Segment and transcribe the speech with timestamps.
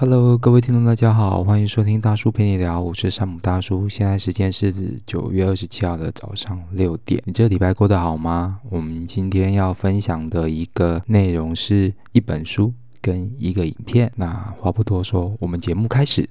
[0.00, 3.88] Hello，各位听众，大家好，欢迎收听大叔陪你聊，我是山姆大叔。
[3.88, 4.72] 现在时间是
[5.04, 7.20] 九月二十七号的早上六点。
[7.26, 8.60] 你这礼拜过得好吗？
[8.70, 12.72] 我们今天要分享的一个内容是一本书
[13.02, 14.12] 跟一个影片。
[14.14, 16.30] 那话不多说，我们节目开始。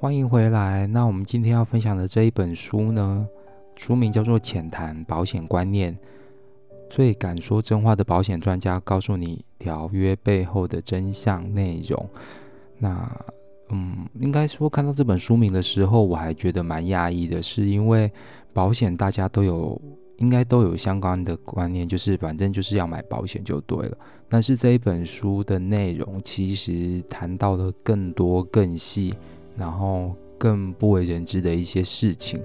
[0.00, 0.86] 欢迎回来。
[0.86, 3.28] 那我们今天要分享的这一本书呢，
[3.74, 5.92] 书名叫做《浅谈保险观念》，
[6.88, 12.08] 最敢说真话的保险专家告诉你条约背后的真相内容。
[12.78, 13.26] 那，
[13.70, 18.08] 嗯，应该说看到这本书名的时候，我还觉得蛮讶异的，是因为
[18.52, 19.82] 保险大家都有，
[20.18, 23.98] 应该都有相关的观念，就是反正就是要买保险就对了。
[24.28, 29.12] 但是这一本书的内容其实谈到了更多、更细。
[29.58, 32.40] 然后更不为人知的一些事情，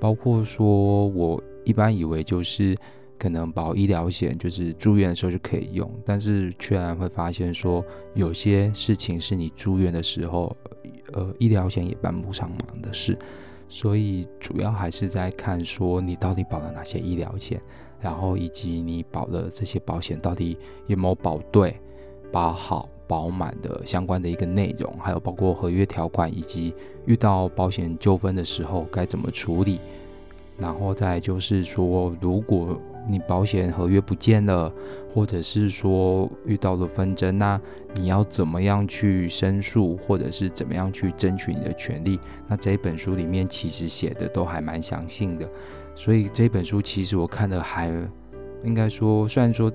[0.00, 2.76] 包括说，我一般以为就是
[3.18, 10.54] 可能保医疗险，就是住院的时候就可以用，但是居然会发现说，有些事情是你住院的时候，
[11.12, 13.16] 呃，医疗险也帮不上忙的事。
[13.68, 17.60] 所以主要还是在看说，你到底保了哪些医疗险，
[18.00, 20.56] 然后以及你保的这些保险到底
[20.86, 21.76] 有没有保对、
[22.30, 22.88] 保好。
[23.06, 29.80] 饱满的相关的一个内容，还有包括合约条款，以及遇到保险纠纷的时候该怎么处理。
[30.58, 34.72] 然后再就是说，如果你保险合约不见了，
[35.12, 37.60] 或者是说遇到了纷争，那
[37.94, 42.18] 你要怎么样去申诉，或者是怎么样去争取你的权利？
[42.48, 45.48] 那这一本书里面其实写的都还蛮详细的。
[45.94, 47.92] 所以这本书其实我看的还
[48.64, 49.70] 应该说，虽然说。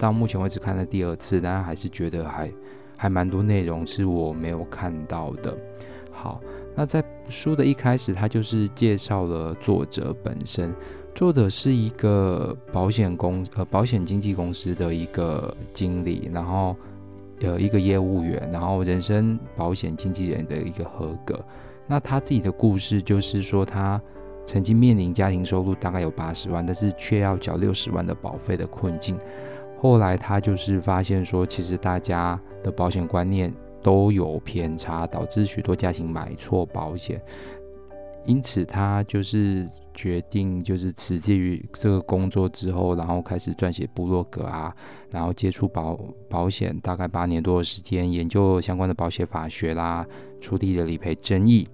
[0.00, 2.50] 到目前为止看了第二次，但还是觉得还
[2.96, 5.56] 还蛮多内容是我没有看到的。
[6.10, 6.40] 好，
[6.74, 10.74] 那在书的一开始，他就是介绍了作者本身。
[11.14, 16.76] 作者是一个保险公呃保险经纪公司的一个经理，然后
[17.40, 21.38] 呃一个业务员，然后人身保险经纪人的一个合格。
[21.86, 24.00] 那他自己的故事就是说，他
[24.46, 29.18] 曾经面临家庭收入大概有八十万，但是却要缴六十万的保费的困境。
[29.80, 33.50] 后来他就是发现说，其实大家的保险观念
[33.82, 37.18] 都有偏差，导致许多家庭买错保险。
[38.26, 44.76] 因此，他就是决定就是辞去于这个工作之后，然后开始撰写部落格啊，
[45.10, 45.98] 然后接触保
[46.28, 50.06] 保险，大概八年多的时间，研究相关的保险法学啦，
[50.38, 51.66] 处理的理赔争议。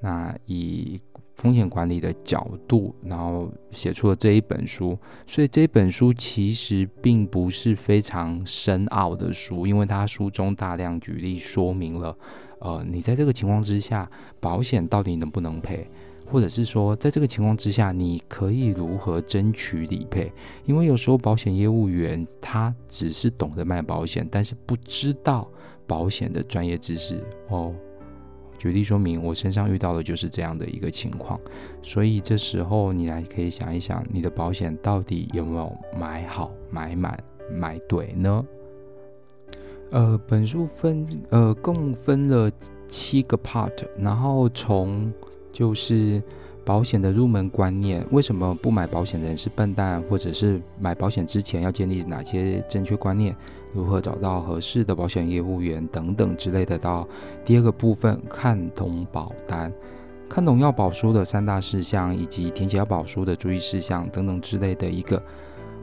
[0.00, 1.00] 那以
[1.42, 4.96] 风险管理的角度，然后写出了这一本书。
[5.26, 12.16] 所以这本书其实并不是非常深奥的书，因为它书中大量举例说明了，
[12.60, 14.08] 呃，你在这个情况之下，
[14.38, 15.90] 保险到底能不能赔，
[16.24, 20.32] 或者是说，在这个情况之下，你可以如何争取理赔。
[20.64, 25.50] 因为有时候保险业务员他只是懂得卖保险，但是不知道
[25.88, 27.74] 保险的专业知识哦。
[28.62, 31.40] 举例说明，我身上遇到的就是这样的一个情况，
[31.82, 37.18] 所以这时候你来可以想一想，你的保险到底有没有买好、买满、
[37.50, 38.46] 买对呢？
[39.90, 42.48] 呃，本书分呃共分了
[42.86, 45.12] 七个 part，然后从
[45.50, 46.22] 就是。
[46.64, 50.00] 保险的入门观念，为什么不买保险的人是笨蛋？
[50.02, 53.34] 或者是买保险之前要建立哪些正确观念？
[53.72, 56.78] 如何找到合适的保险业务员等等之类的。
[56.78, 57.06] 到
[57.44, 59.72] 第二个部分，看懂保单，
[60.28, 65.22] 看懂要保书的三大事项，以及填写要保书的注意事项等等之类的一个。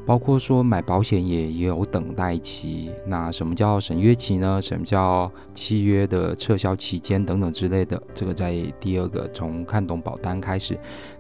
[0.10, 4.60] 包括说买保险也有等待期，那什么叫审约期呢？
[4.60, 10.76] 什么叫契约的撤销期间等等之类的，这个在第二个从看懂保单开始，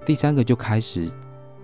[0.08, 1.08] 第三个就开始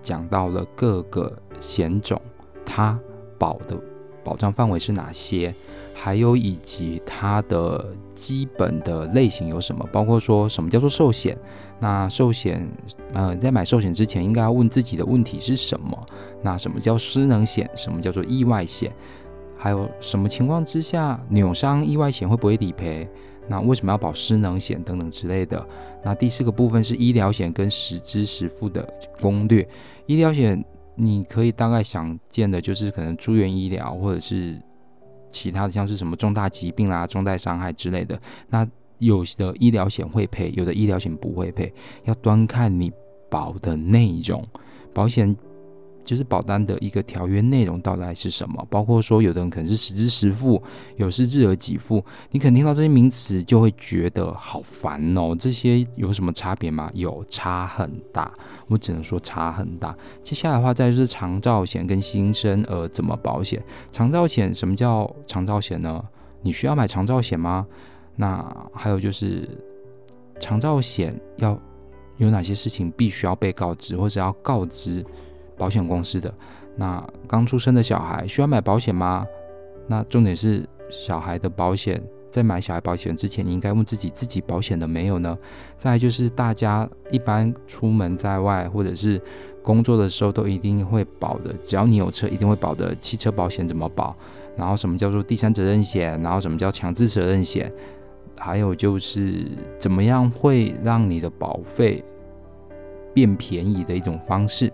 [0.04, 2.22] 讲到了各个险种，
[2.64, 3.00] 它
[3.40, 3.76] 保的。
[4.24, 5.54] 保障范围是哪些？
[5.96, 9.84] 还有以及它的基本的类型有什么？
[9.92, 11.36] 包括说什么叫做寿险？
[11.80, 12.68] 那寿险，
[13.14, 16.06] 呃，在买寿险之前应该要问自己的问题是什么？
[16.42, 17.70] 那什么叫失能险？
[17.76, 18.92] 什么叫做意外险？
[19.58, 23.10] 还有什么情况之下扭伤意外险会不会理赔？
[23.48, 25.66] 那为什么要保失能险等等之类的？
[26.04, 28.88] 那第四个部分是医疗险跟实支实付的
[29.20, 29.68] 攻略。
[30.06, 30.64] 医疗险。
[30.98, 34.58] 你可以大概想见的就是可能住院医疗或者是
[35.30, 38.18] 其他的，像是什么重大疾病啦、重大伤害之类的。
[38.48, 38.66] 那
[39.00, 42.92] 有的医疗险会赔，有的医疗险不会赔，要端看你
[43.30, 44.44] 保的内容，
[44.94, 45.36] 保险。
[46.06, 48.64] 就是保单的一个条约内容到底是什么？
[48.70, 50.62] 包括说，有的人可能是实支实付，
[50.98, 52.06] 有是日额给付。
[52.30, 55.36] 你可能听到这些名词就会觉得好烦哦。
[55.36, 56.92] 这些有什么差别吗？
[56.94, 58.32] 有差很大，
[58.68, 59.98] 我只能说差很大。
[60.22, 63.60] 接下来的话，再就是长照险跟新生儿怎么保险？
[63.92, 66.00] 长照险什么叫长照险呢？
[66.44, 67.66] 你需要买长照险吗？
[68.16, 69.48] 那还有就是
[70.40, 71.60] 长照险要
[72.18, 75.06] 有哪些事情必须要被告知，或者要告知？
[75.58, 76.34] 保险公司的
[76.76, 79.26] 那刚出生的小孩需要买保险吗？
[79.88, 85.38] 那重点是小孩的保险，在买小孩保险之前，你应该问自己自己保险的没有呢？
[85.78, 89.22] 再就是大家一般出门在外或者是
[89.64, 94.14] 工作的时候都一定会保的，只要你有车一定会保的汽车保险怎么保？
[94.58, 96.22] 然后什么叫做第三责任险？
[96.22, 97.72] 然后什么叫强制责任险？
[98.38, 99.46] 还有就是
[99.80, 102.04] 怎么样会让你的保费
[103.14, 104.72] 变便宜的一种方式？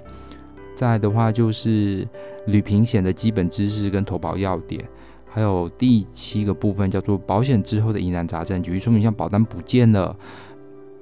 [0.75, 2.07] 再的话就是
[2.47, 4.83] 旅平险的基本知识跟投保要点，
[5.25, 10.15] 还有第七个部分叫做保险之后的疑难杂症，举例说明像保单不见了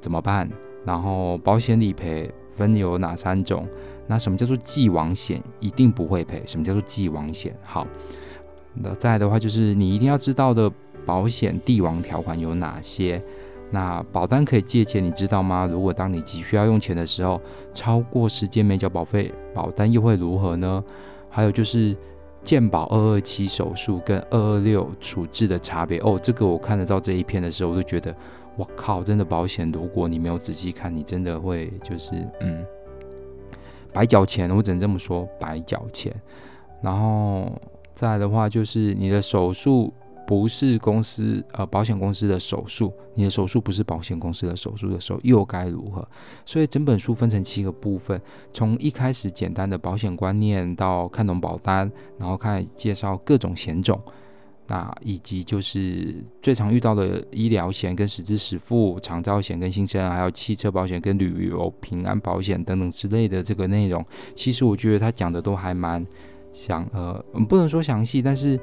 [0.01, 0.49] 怎么办？
[0.85, 3.67] 然后保险理赔分有哪三种？
[4.07, 5.41] 那什么叫做既往险？
[5.59, 6.41] 一定不会赔。
[6.45, 7.55] 什么叫做既往险？
[7.63, 7.85] 好，
[8.73, 10.69] 那再的话就是你一定要知道的
[11.09, 13.19] 保险帝王条款有哪些？
[13.71, 15.65] 那保单可以借钱，你知道吗？
[15.65, 17.41] 如果当你急需要用钱的时候，
[17.73, 20.83] 超过时间没缴保费，保单又会如何呢？
[21.27, 21.97] 还有就是
[22.43, 26.19] 健保二二七手术跟二二六处置的差别哦。
[26.21, 28.15] 这个我看得到这一篇的时候，我就觉得，
[28.55, 32.63] 我靠，真的保险，如果你没有仔细看，你真的会就是嗯，
[33.91, 34.47] 白缴钱。
[34.55, 36.15] 我只能这么说，白缴钱。
[36.83, 37.51] 然后
[37.95, 39.91] 再来的话，就是你的手术。
[40.29, 46.07] 不是公司呃保险公司的手术，你的手术不是保险公司的手术的时候，又该如何？
[46.45, 48.21] 所以整本书分成七个部分，
[48.53, 53.99] 从一开始简单的保险观念到看懂保单，然后看介绍各种险种，
[54.67, 64.05] 那以及就是最常遇到的医疗险跟实支实付、长照险跟新生，还有汽车保险跟旅游平安保险等等之类的这个内容，
[64.35, 66.05] 其实我觉得他讲的都还蛮
[66.53, 67.13] 详呃，
[67.49, 68.59] 不能说详细，但是。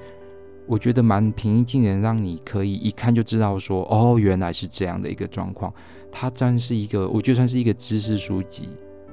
[0.66, 5.72] 我觉得蛮平易近人，让你可以一看就知道说，哦，原来是这样的一个状况。
[6.10, 8.68] 它算是一个，我觉得算是一个知识书籍，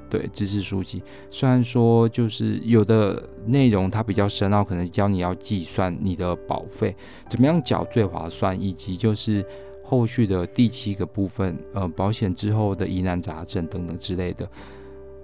[0.08, 1.02] 对，知识书籍。
[1.30, 6.96] 虽然说就是有的内容它比较深奥，可能教你要计算你的保费
[7.28, 9.44] 怎么样缴最划算，以及就是
[9.82, 14.48] 后续的第七个部分，呃，保险之后的疑难杂症等等之类的。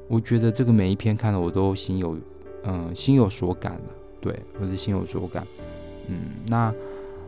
[0.07, 2.19] 我觉得这个每一篇看了我都心有，
[2.65, 3.85] 嗯、心有所感了，
[4.21, 5.47] 对，我是心有所感。
[6.11, 6.19] 嗯，
[6.49, 6.75] 那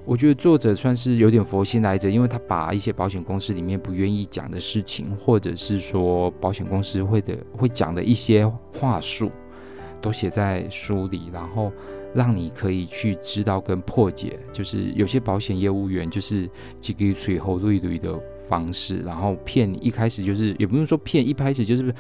[0.05, 8.45] 我觉得作者算是有点佛心来着，因为他把一些保险公司里面不愿意讲的事情，或者是说保险公司会的会讲的一些
[8.75, 9.31] 话术，
[10.01, 11.71] 都写在书里，然后
[12.13, 16.51] 让你可以去知道跟破解，就是有些保险业务员就是
[16.81, 21.95] 几个吹后绿绿的方式，然后骗你，一开始就是也不用说骗，一开始就是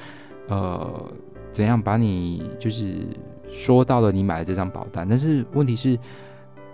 [0.49, 1.13] 呃
[1.53, 3.07] 怎样把你就是
[3.53, 5.97] 说到了你买了这张保单，但是问题是。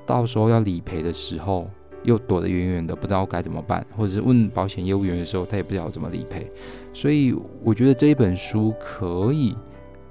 [0.09, 1.69] 到时候要理赔的时候，
[2.03, 6.51] 又躲得远远的，不知道该怎么办，或者是问保险业务员的时候，他也不知道怎么理赔。
[6.95, 9.55] 所以我觉得这一本书可以，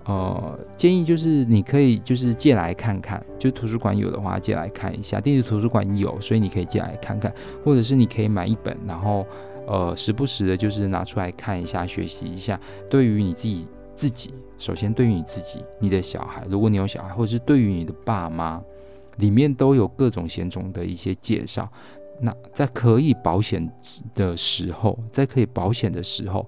[0.05, 5.19] 呃，建议就是你可以就是借来看看，就图书馆有的话借来看一下。
[5.19, 7.33] 电子图书馆有，所以你可以借来看看，
[7.65, 9.25] 或者是你可以买一本，然后
[9.65, 12.59] 呃时不时的就是拿出来看一下，学习一下。
[12.87, 18.61] 对于你自己自己，首先对于你自己，你的小孩，如果你有小孩，或者是对于你的爸妈。
[19.17, 21.69] 里面都有各种险种的一些介绍。
[22.19, 23.71] 那在可以保险
[24.15, 26.43] 的时候，在可以保险的时候，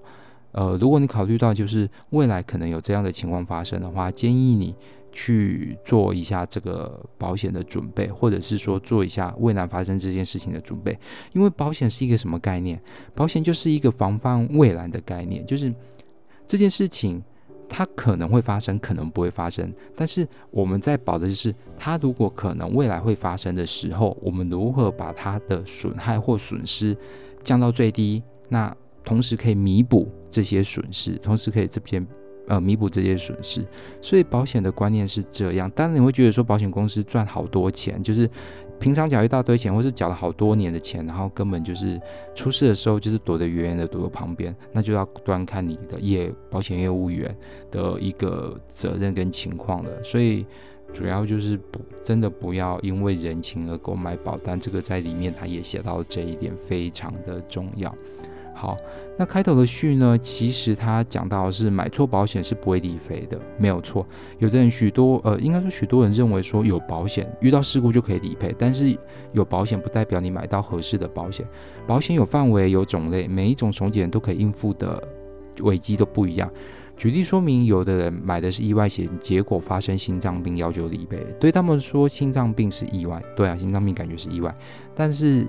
[0.50, 4.74] 呃，如果你考虑到就是未来可能有这样的情况发生的话，建议你
[5.12, 10.98] 去做一下这个保险的准备，或者是说做一下未来发生这件事情的准备。
[11.32, 12.82] 因为保险是一个什么概念？
[13.14, 15.72] 保险就是一个防范未来的概念，就是
[16.46, 17.22] 这件事情。
[17.72, 19.72] 它可能会发生，可能不会发生。
[19.94, 26.94] 但是我们在保的就是，它如果可能未来会发生的时候，我们如何把它的损害或损失
[27.44, 28.20] 降到最低？
[28.48, 32.04] 那同时可以弥补这些损失，同时可以这边
[32.50, 33.64] 呃弥补这些损失。
[34.02, 35.70] 所以保险的观念是这样。
[35.70, 38.28] 当然你会觉得说保险公司赚好多钱，就是
[38.78, 41.98] 平常缴一大堆钱，或是缴了好多年的钱，然后根本就是
[42.34, 47.34] 出事的时候就是躲得远远的躲到旁边，那就要端看你的业保险业务员
[47.70, 50.02] 的一个责任跟情况了。
[50.02, 50.44] 所以。
[50.92, 57.94] 主要就是不真的不要因为人情而购买保单，这个在里面他也写到这一点非常的重要。
[58.60, 58.76] 好，
[59.16, 64.06] 那开头的序呢，其实他讲到是买错保险是不会理赔的，没有错。
[64.38, 68.94] 有的人许多呃，应该说许多人认为说有保险遇到事故就可以理赔，但是
[69.32, 71.46] 有保险不代表你买到合适的保险。
[71.86, 75.02] 保险有范围有种类，每一种重疾都可以应付的
[75.62, 76.52] 危机都不一样。
[76.98, 84.54] 举例说明，有的人买的是意外险，结果发生心脏病要求理赔，对他们说心脏病是意外，对啊，心脏病感觉是意外，
[84.94, 85.46] 但是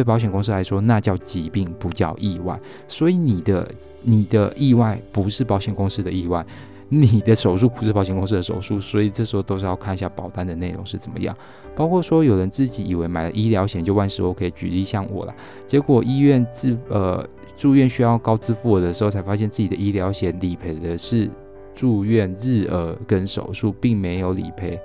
[0.00, 6.44] 对保险公司来说，那叫疾病，不叫意外，所以你的你的意外不是保险公司的意外。
[6.92, 11.32] 你的手术不是保险公司的手术，所以这时候都是要看一下保单的内容是怎么样。
[11.76, 15.32] 包括说有人自己以为买了医疗险就万事 OK，举例像我啦，
[15.68, 17.24] 结果医院自呃
[17.56, 21.30] 住院需要高支付额的时候，才发现自己的医疗险理赔的是
[21.72, 24.76] 住院日额跟手术，并没有理赔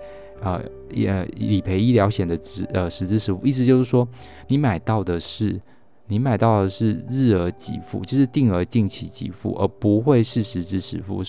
[0.41, 0.61] 呃
[0.91, 3.45] 也理赔医疗险的支呃实支实付。
[3.45, 4.07] 意思就是说，
[4.47, 5.61] 你买到的是。
[6.07, 11.23] 你买到的是日额给付，就是定额定期给付，而不会是实支实付。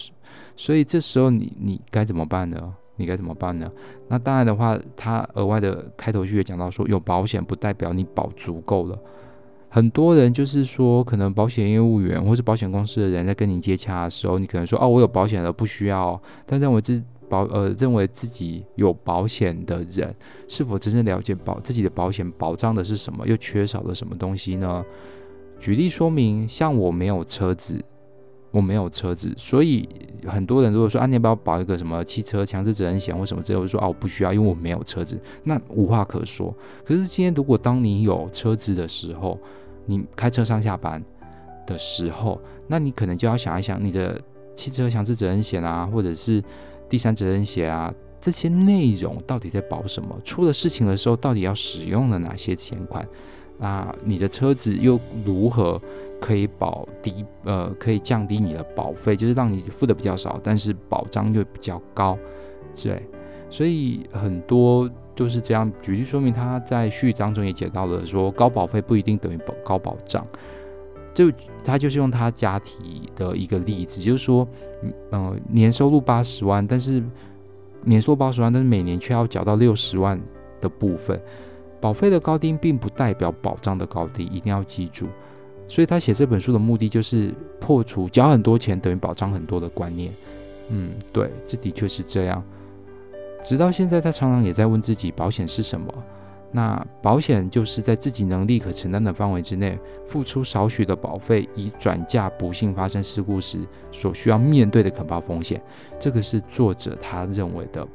[0.55, 2.75] 所以这时候你你该怎么办呢？
[2.97, 3.73] 你该怎么办呢？
[4.09, 8.99] 那当然的话，他额外的开头序也讲到说，有保险不代表你保足够了。
[9.71, 16.21] 很多人就是说，可能保险业务员或是保险公司的人在跟你接洽的时候，你可能说哦，我有保险了，不需要。
[16.45, 20.15] 但认为这保呃认为自己有保险的人，
[20.49, 24.85] 是否真正了解保自己的保险保障的是什么，又缺少了什么东西呢？
[25.59, 27.83] 举例说明，像我没有车子，
[28.51, 29.89] 我没有车子，所以
[30.27, 36.55] 很多人如果说啊，你要不要保一个什么汽车强制责任险或什么之类，我说啊，我不需要，因为我没有车子，那无话可说。
[36.85, 39.39] 可是今天如果当你有车子的时候，
[39.87, 41.03] 你开车上下班
[41.67, 44.21] 的时候，那你可能就要想一想，你的
[44.55, 46.43] 汽车强制责任险啊，或者是
[46.89, 50.17] 第三责任险啊，这些内容到底在保什么？
[50.25, 53.07] 出了事情的时候，到底要使用了哪些钱款？
[53.59, 55.81] 那你的车子又如何
[56.21, 57.25] 可以保低？
[57.45, 62.19] 呃，可以降低你的保费，就是让你付的比较少，但是保障又比较高，
[62.75, 63.03] 对。
[63.49, 65.73] 所以很多就是这样。
[65.81, 70.27] 举例说明，他在序当中也解到了说，高保费不一定等于保高保障。
[71.17, 71.33] 就
[71.65, 74.47] 他就是用他家庭的一个例子，就是说，
[75.13, 77.03] 嗯、年收入八十万，但是
[77.85, 80.21] 年收入八十万，但是每年却要缴到六十万
[80.61, 81.19] 的部分，
[81.81, 85.07] 保费的高低并不代表保障的高低，一定要记住。
[85.67, 90.13] 所以他写这本书的目的就是破除缴很多钱等于保障很多的观念。
[90.69, 92.45] 嗯，对，这的确是这样。
[93.43, 95.91] 直到现在，他常常也在问自己：保险是什么？
[96.57, 103.59] 那保险就是在自己能力可承担的范围之内，付出少许的保费，以转嫁不幸发生事故时
[103.93, 105.61] 所需要面对的可怕风险。
[106.01, 107.87] 这个是作者他认为的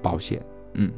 [0.00, 0.40] 保险。
[0.74, 0.88] 嗯，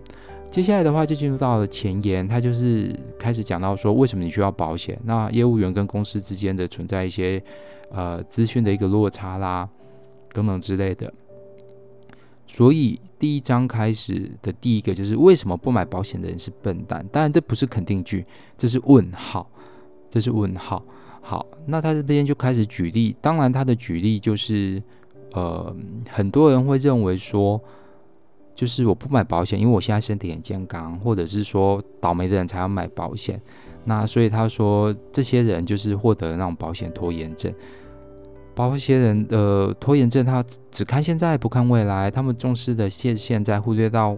[0.50, 5.00] 接下来的话就进入到了前言，他就是开始讲到说，为什么你需要保险？
[5.02, 7.42] 那业务员跟公司之间的存在一些
[7.90, 9.66] 呃资讯的一个落差啦，
[10.35, 11.11] 等等之类的。
[12.56, 17.06] 所以第一章开始的第一个就是为什么不买保险的人是笨蛋？
[17.12, 18.25] 当然这不是肯定句，
[18.56, 19.46] 这是问号，
[20.08, 20.82] 这是问号。
[21.20, 23.14] 好，那他这边就开始举例。
[23.20, 24.82] 当然他的举例就是，
[25.34, 25.76] 呃，
[26.08, 27.60] 很多人会认为说，
[28.54, 33.38] 就是我不买保险，因为我现在身体很健康，或者是说倒霉的人才要买保险。
[33.84, 37.52] 那所以他说这些人就是获得那种保险拖延症。
[38.56, 44.16] 包括一些人的拖延症，他只看现在不看未来，他们重视的现现在，忽略到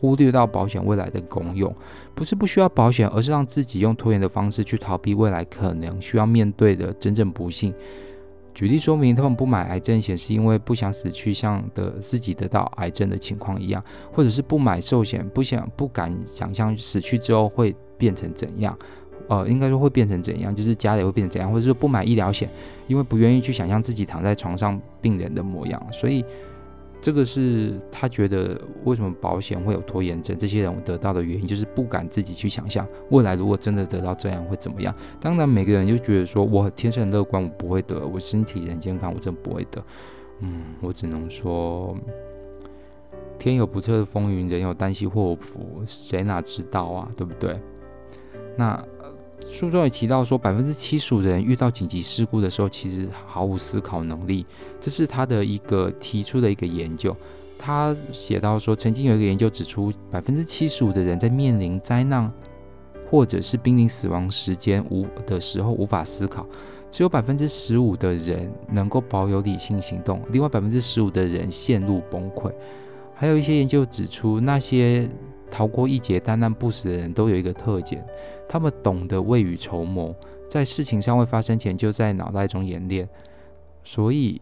[0.00, 1.70] 忽略到保险未来的功用，
[2.14, 7.74] 不是不需要保险，而是让自己用拖延的方式去逃避未来可能需要面对的真正不幸。
[8.54, 18.74] 举例说明，他们不买癌症险是因为不想死去，像的自己得到癌症的情况一样，或者是不买寿险，不想不敢想象死去之后会变成怎样。
[19.28, 22.48] 呃，应该说会变成怎样，就是家里会变成怎样，或者说不买医疗险，
[22.86, 26.24] 因为不愿意去想象自己躺在床上病人的模样，所以
[27.00, 34.94] 这个是他觉得为什么保险会有拖延症，这些人得到的原因，就是不敢自己去想象未来如果真的得到这样会怎么样。
[35.20, 39.84] 当然，每个人就觉得说我天生很乐观，我不会得，我身体很健康，我真不会得。
[40.40, 41.96] 嗯，我只能说
[43.38, 47.60] 天有不测风云，人有旦夕祸福，谁哪知道啊，对不对？
[48.56, 48.82] 那。
[49.40, 54.44] 书中也提到说，百分之七十五的人遇到紧急事故的时候，其实毫无思考能力。
[54.80, 57.16] 这是他的一个提出的一个研究。
[57.58, 62.30] 他写到说，曾经有一个研究指出，百分之七十五的人在面临灾难
[63.10, 66.46] 或者是濒临死亡时间无的时候无法思考，
[66.90, 72.52] 只有百分之十五的人能够保有理性行动，另外百分之十五的人陷入崩溃。
[73.14, 75.08] 还有一些研究指出，那些
[75.56, 78.04] 逃过一劫、大难不死的人都有一个特点，
[78.46, 80.14] 他们懂得未雨绸缪，
[80.46, 83.08] 在事情尚未发生前就在脑袋中演练。
[83.82, 84.38] 所以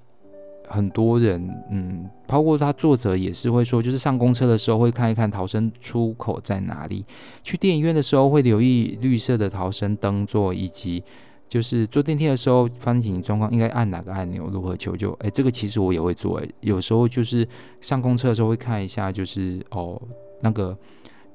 [0.66, 7.04] 很多人，嗯，包括他作者也是会说，就是上公车的时候会看一看逃生出口在哪里，
[7.44, 11.00] 去电影院的时候会留意绿色的逃生灯座，以及。
[11.46, 15.12] 就是坐电梯的时候，发生紧急状况应该按哪个按钮，如何求救？
[15.20, 16.40] 哎，这个其实我也会做。
[16.40, 17.46] 哎，有时候就是
[17.80, 20.00] 上公车的时候会看一下，就是哦，
[20.44, 20.76] 那个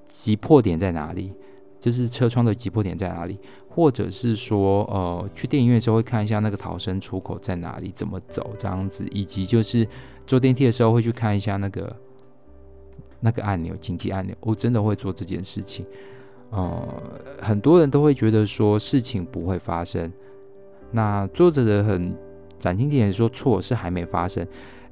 [0.08, 1.34] 急迫点在哪里？
[1.80, 3.40] 就是车窗的急迫点在哪里？
[3.68, 9.08] 或者是说，呃，去电影院的时候会看一下那个逃生出口在哪里，怎么走这样子？
[9.12, 9.88] 以及就是
[10.28, 11.96] 坐电梯的时候会去看一下那个
[13.22, 14.36] 那个按钮，紧急按钮。
[14.42, 15.86] 我真的会做这件事情。
[16.52, 17.04] 呃，
[17.42, 20.12] 很多人都会觉得说事情不会发生。
[20.92, 22.14] 那作者的很
[22.58, 24.46] 斩钉截铁说错是还没发生。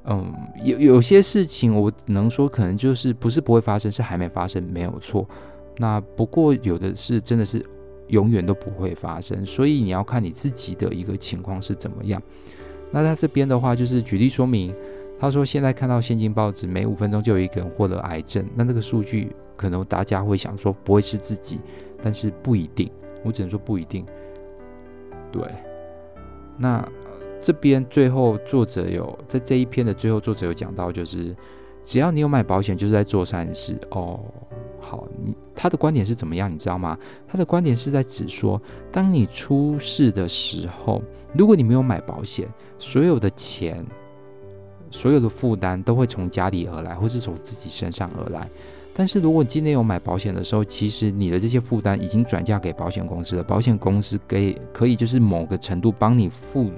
[0.08, 0.32] 嗯，
[0.64, 5.26] 有有些事情我能说可能就是不是不会发生，是还没发生，没有错。
[5.76, 7.64] 那不过有的是真的是
[8.08, 12.20] 永远都不会发生，所以你要看你自己的一个情况是怎么样。
[12.90, 14.74] 那他这边的话就是举例说明。
[15.20, 18.46] 他说：“现在看到现金报纸，每五分钟就有一个人获得癌症。
[18.54, 21.60] 那这个数据，可能大家会想说不会是自己，
[22.00, 22.88] 但是不一定。
[23.24, 24.06] 我只能说不一定。
[25.32, 25.42] 对，
[26.56, 26.88] 那
[27.40, 31.34] 这边最后作者有在这一篇的最后，作者有讲到，就是
[31.84, 34.20] 只要你有买保险，就是在做善事哦。
[34.80, 36.52] 好，你他的观点是怎么样？
[36.52, 36.98] 你知道吗？
[37.26, 41.02] 他的观点是在指说，当你出事的时候，
[41.34, 43.84] 如果你没有买保险，所有的钱。”
[44.90, 48.48] 所有的负担都会从家里而来，或是从自己身上而来。
[48.94, 53.44] 但是，如果你今天有买保险的时候，其实你的这些负担已经转嫁给保险公司了。
[53.44, 56.70] 保险公司给可以就是某个程度帮你付，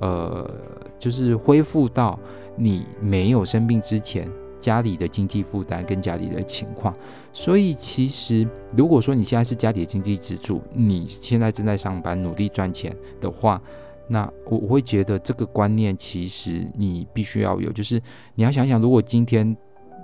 [0.00, 0.50] 呃，
[0.98, 2.18] 就是恢复到
[2.56, 6.94] 你没有生病之前家里的经济负担跟家里的情况。
[7.32, 13.60] 所以，其实如果说你现在是家里的经济支柱，你现在正在上班努力赚钱的话。
[14.12, 18.02] 那我我会觉得这个观念其实你必须要有，就是
[18.34, 19.56] 你要想想，如果今天，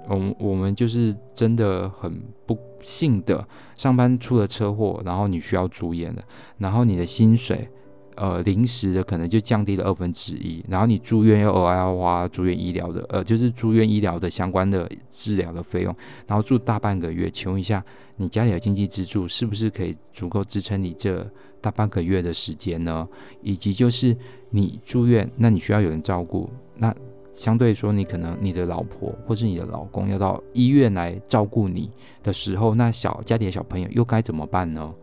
[0.08, 3.44] 嗯，我们就是真的很不幸的
[3.76, 6.22] 上班出了车祸，然后你需要住院了，
[6.56, 7.68] 然后你的薪水，
[8.16, 15.94] 呃，临时的可能就降低了二分之一，然后你住院又额外要花住院医疗的，呃，就是住院医疗的相关的治疗的费用，
[16.26, 17.84] 然后住大半个月，请问一下，
[18.16, 21.26] 你家里的经济支柱是不是可以足够支撑你这？
[21.58, 23.08] 大半个月的时间呢，
[23.42, 24.16] 以及就是
[24.50, 26.94] 你住院，那你需要有人照顾，那
[27.32, 31.90] 相对说，你可能你的老婆或是你的老公要到医院来照顾你
[32.22, 34.94] 的时候，那小家里的小朋友又该怎么办呢？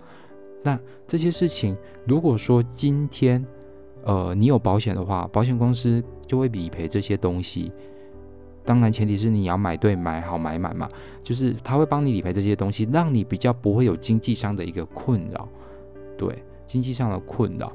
[0.64, 3.46] 那这些事情，如果说今天
[4.04, 7.72] 呃你有保险的话，保险公司就会理赔这些东西。
[8.66, 10.88] 当然，前提是你要买对、买好、买满嘛，
[11.22, 15.48] 就是他会帮你理赔这些东西，让你比较不会有经济上的一个困扰，
[16.18, 16.44] 对。
[16.66, 17.72] 经济上的困扰，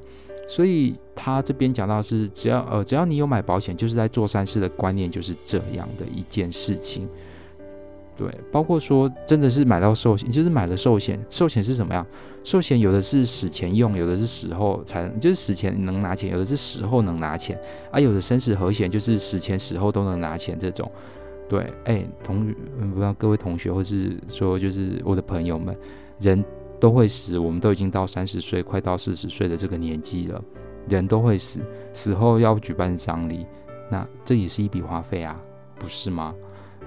[0.48, 7.06] 所以他这边讲到是只要呃只要你有买保险，就是在做善事的观念就是这样的一件事情。
[8.18, 12.04] 对，包括说真的是买到寿险，就是买了寿险，寿险是什么样？
[12.44, 17.58] 寿险有的是死前用，有的是死后才能，就是死前能拿钱，有的是死后能拿钱，
[17.92, 20.90] 啊，有的生死合险就是死前死后都能拿钱这种。
[21.48, 22.44] 对，哎，同
[22.92, 25.74] 不知道各位同学或是说就是我的朋友们，
[26.20, 26.44] 人。
[26.80, 30.40] 都会死，我们都已经到三十岁，快到四十岁的这个年纪了，
[30.86, 31.60] 人都会死，
[31.92, 33.44] 死后要举办丧礼，
[33.90, 35.42] 那这也是一笔花费啊，
[35.76, 36.32] 不是吗？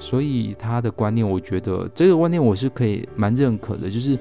[0.01, 4.17] 所以他的观念，我觉得这个观念我是可以蛮认可的，就是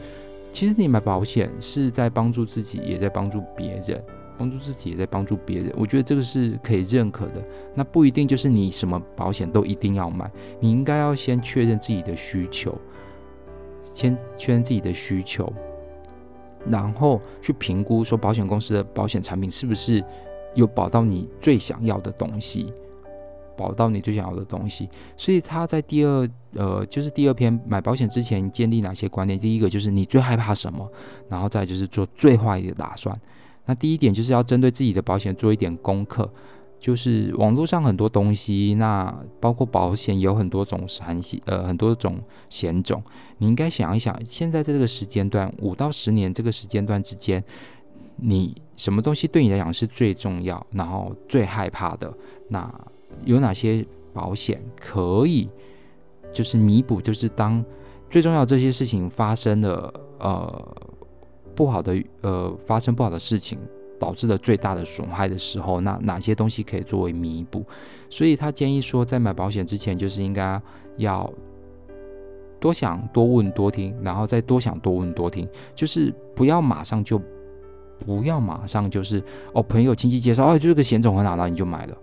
[0.52, 4.04] 其实你买保险是在帮助自己，也在帮助别人，
[4.36, 7.42] 帮助自己也在帮助别人，我觉得这个是可以认可的。
[7.74, 12.76] 那不一定就是你什么保险都一定要买，你应该要先确认自己的需求。
[13.94, 15.52] 先确认自己的需求，
[16.66, 20.04] 然后去评估说保险公司的保险产品是不是
[20.54, 22.72] 有保到你最想要的东西，
[23.60, 24.88] 保到你最想要的东西。
[25.16, 29.38] 所以他在第二呃，就是第二篇买保险之前建立哪些观念？
[29.38, 30.90] 第一个就是你最害怕什么，
[31.28, 33.14] 然后再就是做最坏的打算。
[33.66, 36.32] 那第一点就是要针对自己的保险做一点功课。
[36.80, 42.18] 就是网络上很多东西，那包括保险有很多种险，呃，很多种
[42.48, 43.02] 险种。
[43.36, 47.44] 你应该想一想，现在在这个时间段，五到十年这个时间段之间，
[48.16, 52.10] 你什么东西对你来讲是最重要，然后最害怕的？
[52.48, 52.62] 那
[53.24, 55.48] 有哪些保险可以，
[56.32, 57.00] 就是弥补？
[57.00, 57.64] 就是当
[58.08, 60.76] 最重要这些事情发生了，呃，
[61.54, 63.58] 不好的，呃，发生不好的事情。
[64.00, 67.62] 导致了最大的损害的时候，那哪些东西可以作为弥补？
[68.08, 70.58] 所以他建议说，在买保险之前，就是应该
[70.96, 71.30] 要
[72.58, 77.20] 多想、多问、多听，然后再多想、多问、多听，就是不要马上就
[77.98, 81.98] 不要马上就是哦，朋友亲戚介绍，哦，就这个险种很好，然后你就买了，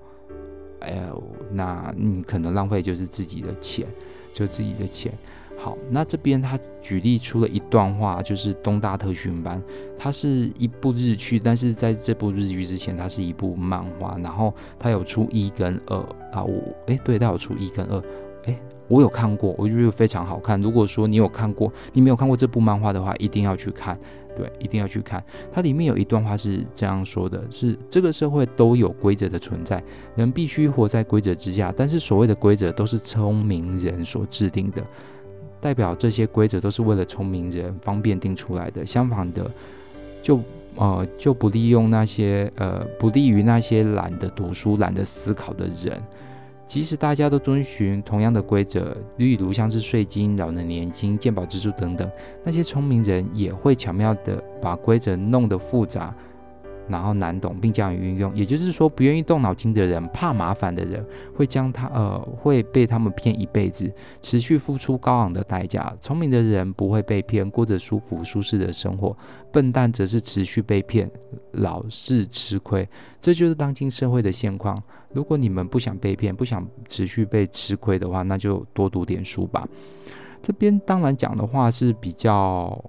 [0.79, 3.85] 哎呦，那你可能浪费就是自己的钱，
[4.31, 5.11] 就自己的钱。
[5.59, 9.59] 好，那这边他举例出了一段话，就是东大特训班，
[9.97, 15.97] 它是一部日剧，但是在这部日剧之前，它是一部漫画，然后它有出一跟二
[16.31, 17.99] 啊，我诶，对，它有出一跟二，
[18.87, 20.61] 我有看过，我觉得非常好看。
[20.61, 23.97] 如果说你有看过，你没有看过这部漫画的话，一定要去看，
[24.35, 25.23] 对，一定要去看。
[25.51, 29.83] 它里面有一段话是这样说的：是这个社会都有规则的存在，
[30.15, 34.81] 人必须活在规则之下，但是所谓的规则都是聪明人所制定的。
[35.59, 39.51] 代表这些规则都是为了聪明人方便定出来的，相反的，
[40.21, 40.39] 就
[40.75, 46.01] 呃就不利用那些呃不利于那些懒得读书、懒得思考的人。
[46.67, 52.07] 即使大家都遵循同样的规则，例如像是税金、老人年金、健保支出等等，
[52.43, 56.13] 那些聪明人也会巧妙地把规则弄得复杂。
[56.89, 65.93] 然后难懂并加以运用，也就是说，不愿意动脑筋的人，怕麻烦的人，会将他呃会被他们骗一辈子，持续付出高昂的代价。
[66.01, 69.15] 聪明的人不会被骗，过着舒服舒适的生活；
[69.51, 71.09] 笨蛋则是持续被骗，
[71.53, 72.87] 老是吃亏。
[73.19, 74.81] 这就是当今社会的现况。
[75.13, 79.67] 如果你们不想被骗，不想持续被吃亏的话，那就多读点书吧。
[80.41, 82.81] 这边当然讲的话是比较，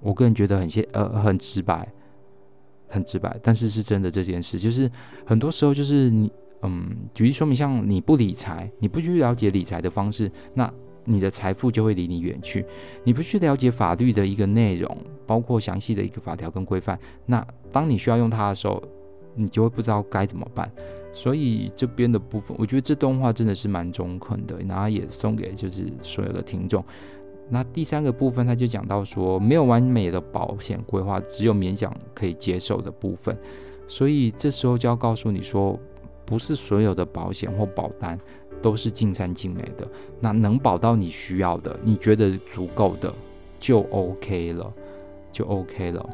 [0.00, 1.88] 我个人觉得很现呃很直白。
[2.92, 4.88] 很直白，但是是真的这件事，就是
[5.24, 10.70] 很多时候就是你，嗯，举例说明，像你不理财，你不去了解理财的方式，那
[11.04, 12.64] 你的财富就会离你远去。
[13.02, 14.94] 你不去了解法律的一个内容，
[15.26, 18.80] 包括详细的一个法条跟规范，那当你需要用它的时候，
[19.34, 20.70] 你就会不知道该怎么办。
[21.14, 26.84] 所以这边的部分，我觉得这段话真的是蛮中肯的，然后也送给就是所有的听众。
[27.54, 33.36] 那第三个部分，他就讲到说，没有完美的保险规划，只有勉强可以接受的部分。
[33.86, 35.78] 所以这时候就要告诉你说，
[36.24, 38.18] 不是所有的保险或保单
[38.62, 39.86] 都是尽善尽美的。
[40.18, 43.12] 那能保到你需要的，你觉得足够的，
[43.58, 44.72] 就 OK 了，
[45.30, 46.08] 就 OK 了。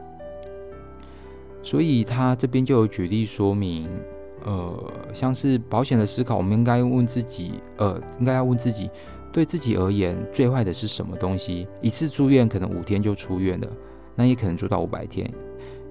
[1.62, 3.88] 所以他这边就有举例说明，
[4.44, 8.90] 呃，像是保险的思考，我们应该问自己，呃，应该要问自己。
[9.33, 11.69] 对自己而言，最坏的是什么东西？
[11.83, 13.69] 一次住院可能五天就出院了，
[14.17, 15.27] 那也可能住到五百天；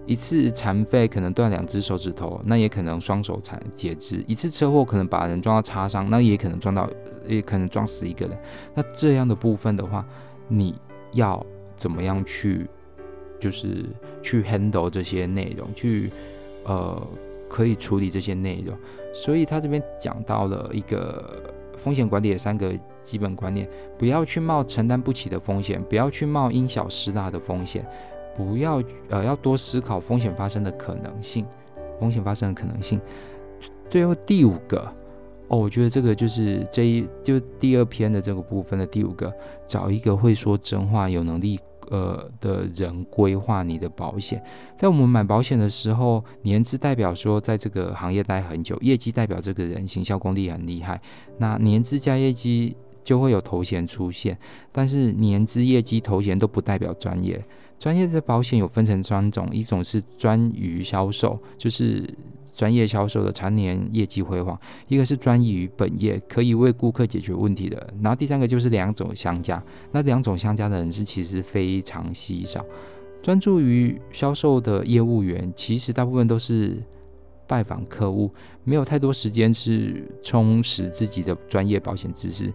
[0.06, 6.90] 一次残废可能断两只手指头，那也可能双手残截肢；一次车祸可能把人撞到擦伤，那也可能撞到，
[7.28, 8.38] 也可能撞死一个人。
[8.74, 10.06] 那这样的部分的话，
[10.48, 10.76] 你
[11.14, 11.46] 要
[11.78, 12.68] 怎么样去，
[13.40, 13.86] 就是
[14.22, 16.12] 去 handle 这些内容，去
[16.66, 17.08] 呃
[17.48, 18.76] 可以处理这些内容。
[19.14, 21.54] 所以他这边讲到了一个。
[21.78, 27.86] 风险管理的三个基本观念：不要去冒承担不起的风险，不要去冒因小失大的风险，
[28.36, 31.46] 不要呃要多思考风险发生的可能性，
[32.00, 33.00] 风险发生的可能性。
[33.90, 34.82] 最后第五个
[35.48, 39.34] 哦，我觉得这个就是这一就第二篇的这个部分的第五个，
[39.66, 41.58] 找一个会说真话、有能力。
[41.90, 44.44] 呃的人规划你的保险，
[44.78, 51.02] 在我们买保险的时候，年资代表说在这个行业待很久，业绩代表这个人行销功力很厉害。
[51.38, 54.38] 那年资加业绩就会有头衔出现，
[54.72, 57.44] 但是年资、业绩、头衔都不代表专业。
[57.80, 62.08] 专业的保险有分成三种，一种是专于销售，就是。
[62.58, 72.66] 专业销售的常年业绩辉煌，一个是专于本业，可以为顾客解决问题的，然后第三个就是两种相加，那两种相加的人是其实非常稀少。
[73.22, 76.82] 专注于销售的业务员，其实大部分都是
[77.46, 78.32] 拜访客户，
[78.64, 82.52] 没有太多时间去充实自己的专业保险知识。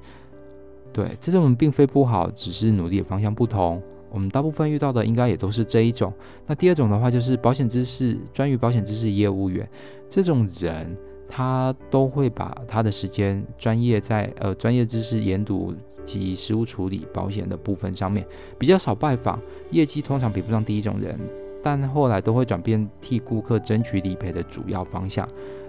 [0.92, 3.80] 对，这种并非不好，只是努力的方向不同。
[4.12, 6.12] 我们大部分遇到的应该也都是这一种。
[6.46, 9.66] 那第二种的话，就是保险知识专于保险知识业务员，
[10.08, 10.96] 这种人
[11.28, 18.26] 他都会把他的时间专业在呃专业知识研读及实务处理保险的部分上面，
[18.58, 21.18] 比较少拜访，业绩通常比不上第一种人。
[21.64, 25.26] 但后来都会转变替顾客争取理赔的主要方向。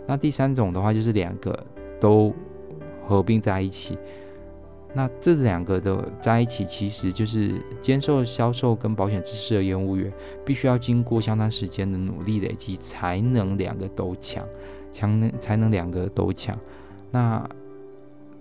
[0.07, 1.57] 那第三种的话，就是两个
[2.01, 2.33] 都
[3.07, 3.97] 合并在一起。
[4.95, 10.13] 那这两个的在一起，其实就是兼受销售跟保险知识的业务员，
[10.45, 14.45] 必须要经过相当时间的努力累积，才能两个都强，
[14.91, 16.55] 强能才能两个都强。
[17.09, 17.43] 那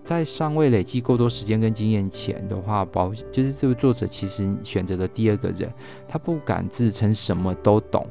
[0.04, 5.72] 在尚未累积够多时间跟经验前的话，保就是这个作者其实选择了第二个人，
[6.06, 8.06] 他不敢自称什么都懂，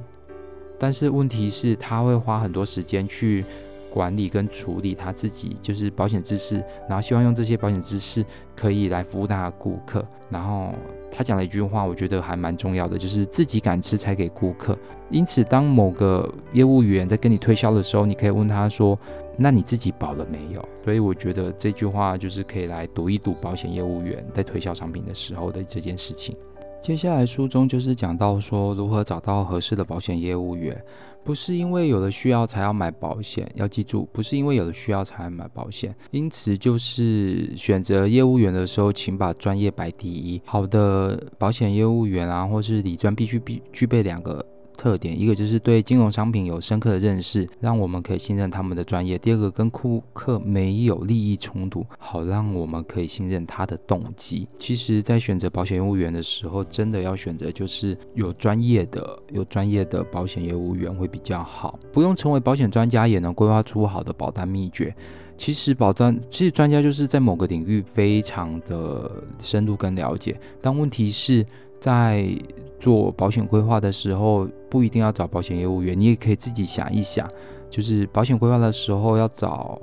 [0.80, 3.46] 但是问题是，他会花很多时间去。
[3.92, 8.26] 管理跟处理他自己就是保险知识，然后希望用这些保险知识
[8.56, 10.04] 可以来服务他的顾客。
[10.30, 10.74] 然后
[11.12, 14.78] 他讲了一句话，我觉得还蛮重要的，就是自己敢吃才给顾客。
[15.10, 18.98] 因此，当某个业务员在跟你推销的时候，你可以问他说
[19.38, 26.34] ：“那你自己保了没有？”所以我觉得这句话就是可以来读一读保险业务员在推销商品的时候的这件事情。
[26.82, 30.84] 接下来书中就是讲到说如何找到合适的保险业务员，
[31.24, 35.96] 不是因为有了需要才要买保险，要记住，不是因为有了需要才买保险。
[36.10, 40.42] 因此，就是选择业务员的时候，请把专业摆第一。
[40.44, 44.44] 好的保险业务员啊，或是理专，必须必具备两个。
[44.78, 54.48] 特点，一个就是对金融商品有深刻的认识，让我们可以信任他们的专业；第二个，跟顾客没有利益冲突，好让我们可以信任他的动机。
[54.58, 61.80] 其实，在选择保险业务员的时候，真的要选择就是有专业的、有专业的保险业务员会比较好。
[61.92, 64.94] 不用成为保险专家，也能规划出好的保单秘诀。
[65.38, 71.46] 其实保单，其实专家就是在某个领域非常的深入跟了解，但问题是
[71.80, 72.36] 在。
[72.82, 77.30] 做保险规划的时候，不一定要找保险业务员，你也可以自己想一想，
[77.70, 79.80] 就是保险规划的时候要找，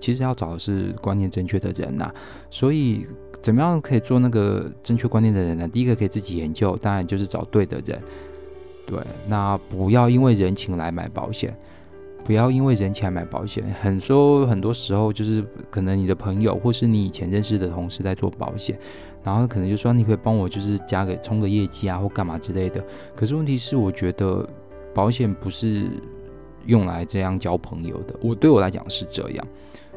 [0.00, 2.12] 其实要找的是观念正确的人呐。
[2.50, 3.06] 所以，
[3.40, 5.68] 怎么样可以做那个正确观念的人呢？
[5.68, 8.02] 第一个可以自己研究，当然就是找对的人。
[8.84, 11.56] 对，那不要因为人情来买保险，
[12.24, 13.64] 不要因为人情来买保险。
[13.80, 18.76] 很说很多时候就是可能你的朋友或是你以前认识的同事在做保险。
[19.26, 22.82] 然后可能就说你可以帮我，就是加个冲个业绩啊，或干嘛之类的。
[23.12, 24.48] 可是问题是，我觉得
[24.94, 25.88] 保险不是
[26.66, 28.14] 用来这样交朋友的。
[28.22, 29.44] 我对我来讲是这样，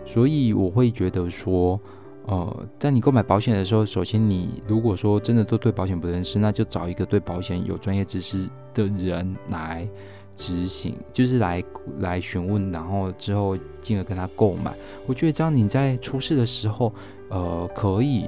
[0.04, 1.80] 所以我会觉得说，
[2.26, 9.88] 呃，在你购买保险的时候，首先你如果说真的都对保险不认识，那就找一个对保险有专业知识的人来
[10.36, 11.64] 执行，就是来
[12.00, 14.74] 来询问，然后之后进而跟他购买。
[15.06, 16.92] 我觉得这样你在出事的时候，
[17.30, 18.26] 呃，可以。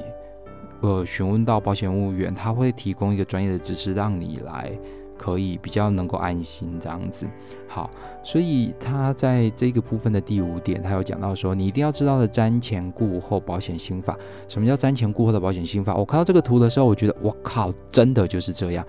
[0.82, 4.72] 呃，询问到保险业务员，他会提供一个专业的知识，让你来
[5.18, 7.28] 可以比较能够安心这样子。
[7.68, 7.90] 好，
[8.24, 14.18] 所以他在这个部分的第五点，他有讲到说，你一定要知道的瞻前顾后保险心法。
[14.48, 15.96] 什么叫瞻前顾后的保险心法？
[15.96, 18.86] 我看到这个图的时候，我觉得我靠，真的就是这样。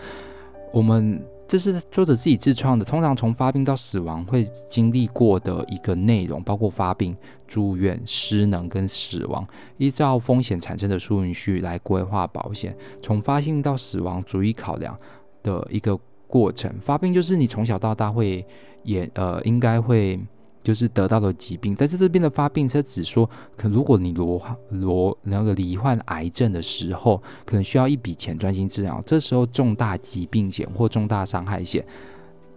[0.73, 1.23] 我们。
[1.47, 7.15] 这是作者自己自创的，通常从发病到死亡会经历过的一个内容，包括发病、
[7.47, 12.75] 住院、失能跟死亡，依照风险产生的顺序来规划保险。
[13.03, 14.97] 从发病到死亡逐一考量
[15.43, 16.73] 的一个过程。
[16.81, 18.47] 发病就是你从小到大会
[18.83, 20.19] 也呃应该会。
[20.63, 31.85] 就是得到的疾病，但是这边的发病，是指说，可如果你罹罹那个罹患癌症的时候，可能需要一笔钱专心治疗，这时候重大疾病险或重大伤害险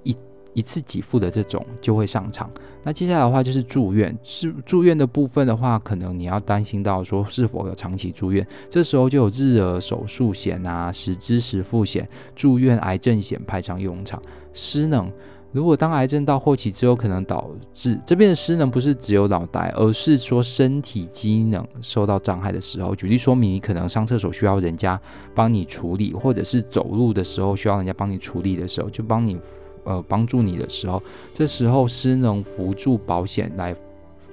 [0.04, 0.16] 一
[0.54, 2.50] 一次给付的这种就会上场。
[2.84, 14.22] 那接下来的话就是住院，是住院的部分的话，可能你要担心到说是否有长期住院，这时候就有日额手术险啊、实支实付险、住院癌症险派上用场，
[14.54, 15.12] 失能。
[15.56, 22.94] 如果当癌症到后期之后，可能导致这边的失能不是只有脑袋，而是说身体机能受到障碍的时候。
[22.94, 25.00] 举例说明，你可能上厕所需要人家
[25.34, 29.40] 帮你处理，或者是走路的时候需要人家帮你处理的时候，就帮你
[29.86, 33.74] 呃帮助你的时候，这时候失能辅助保险来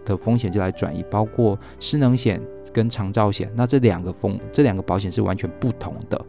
[0.04, 3.48] 的风险就来转移，包括失能险跟长照险。
[3.54, 6.20] 那这两个风这两个保险是完全不同的，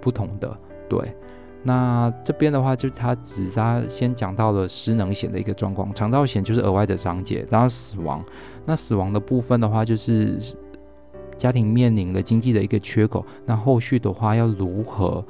[0.00, 1.14] 不同的，对。
[1.62, 8.24] 那这边的话，就他只他先讲到了失能险的一个状况，长照险就是额外的章节，然后死亡。
[8.64, 10.38] 那死亡的部分的话，就是
[11.36, 15.22] 家庭面临了经济的一个缺口，那后续的话要如何，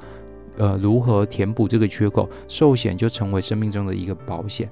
[0.57, 2.29] 呃，如何填补这个缺口？
[2.47, 4.69] 寿险就成为生命中的一个保险。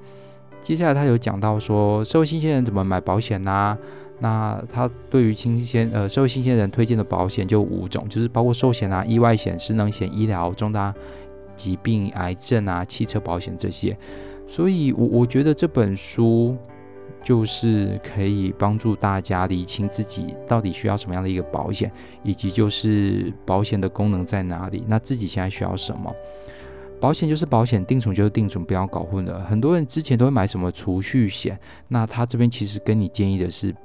[0.61, 3.77] 接下来他有讲到说，社会新鲜人怎么买保险呢、啊？
[4.21, 10.93] 那他对于新鲜呃社会新鲜人推荐的保险就五种，就是包括寿险啊、意外险、失能险、医疗、重大。
[11.59, 13.97] 疾病、癌症啊、汽车保险这些，
[14.47, 16.57] 所以我我觉得这本书
[17.21, 21.91] 就是可以帮助大家理清自己到底需要什么样的一个保险，
[22.23, 26.09] 以及就是保险的功能在哪里，那自己现在需要什么。
[27.01, 29.43] 保险就是保险，定存就是定存，不要搞混了。
[29.45, 33.75] 很多人之前都会买什么储蓄险，那他这边其实跟你建议的是，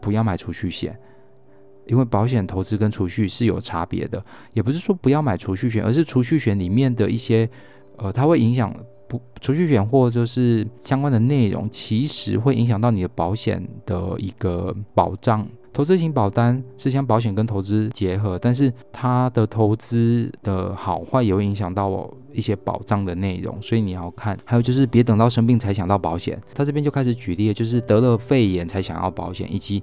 [0.00, 0.98] 不要买储蓄险，
[1.86, 4.22] 因为保险投资跟储蓄是有差别的。
[4.52, 7.48] 也不是说不要买储蓄险，而是储蓄险里面的一些，
[7.96, 8.74] 呃，它会影响
[9.08, 15.46] 不储蓄险或者是相关的内容，其实会影响到你的保险的一个保障。
[15.72, 24.34] 投资型保单是将保险跟投资结合，但是它的投资的好坏也会影响到一些保障的内容，所以你要看。
[24.46, 29.82] 还有就是别等到生病才想到保险，他这边就开始举例，就是得了肺炎才想要保险，以及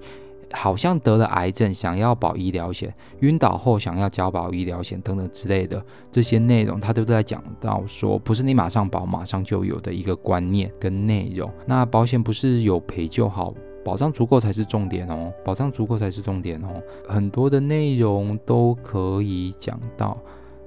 [0.54, 11.52] 好像得了癌症想要保医疗险，晕倒后想要交保医疗险等等之类的这些内容，他都在讲到说，不是你马上保马上就有的一个观念跟内容。
[11.66, 13.54] 那保险不是有赔就好。
[13.86, 20.18] 保障足够才是重点哦，保障足够才是重点哦，很多的内容都可以讲到，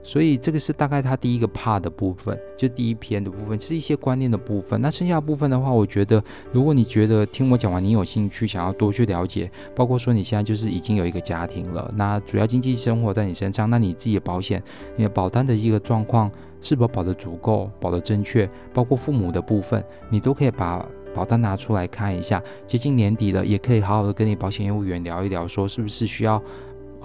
[0.07, 4.81] 所以这个是大概他第一个 part 的部分，就第一篇的部分，是一些观念的部分。
[4.81, 14.63] 那剩下部分的话，我觉得如果你觉得听我讲完你有兴趣，想要多去了解，包括说你现在就是已经有一个家庭了，那主要经济生活在你身上，那你自己的保险，
[14.95, 20.87] 你的保单的一个状况是否保得足够，保得正确，包括父母的部分，你都可以把。
[21.15, 26.39] 保单拿出来看一下，接近年底了，也可以好好的跟你保险业务员聊一聊，说是不是需要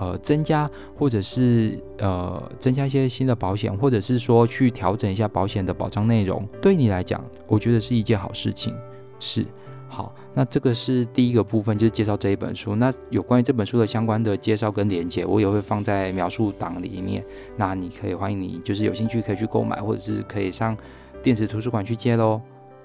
[0.01, 6.43] 呃增加，或者是呃增加一些新的保险，或者是说去调整一下保险的保障内容。
[6.59, 8.75] 对你来讲，我觉得是一件好事情。
[9.19, 9.45] 是，
[9.87, 12.75] 好，那这个是第一个部分，就是介绍这一本书。
[12.75, 17.23] 那有关于这本书的相关的介绍跟连接，我也会放在描述档里面。
[17.55, 20.75] 那你可以欢迎你，就是有兴趣可以去购买，或者是可以上
[21.21, 22.41] 电子图书馆去借喽。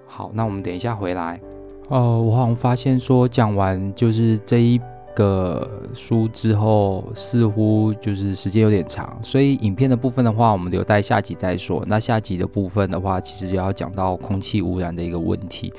[0.06, 1.40] 好，那我们等一下回来。
[1.88, 4.78] 哦，我好像发现说讲完就是这一
[5.16, 11.82] 个书之后，似乎就是时间有点长，所以影片的部分的话，我们留待下集再说。
[11.88, 15.72] 那下集的部分的话，其实就要讲到空气污染的一个问题。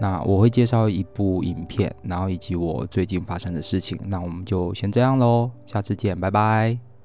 [0.00, 3.98] 那我会介绍一部影片，然后以及我最近发生的事情。
[4.06, 6.95] 那我们就先这样喽，下次见，拜拜。